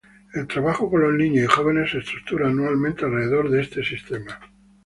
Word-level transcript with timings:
El 0.33 0.47
trabajo 0.47 0.89
con 0.89 1.01
los 1.03 1.13
niños 1.13 1.43
y 1.43 1.47
jóvenes 1.55 1.91
se 1.91 1.99
estructura 1.99 2.47
anualmente 2.47 3.05
alrededor 3.05 3.51
de 3.51 3.61
este 3.61 3.83
sistema. 3.85 4.39